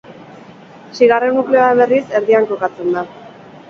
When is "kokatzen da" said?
2.55-3.09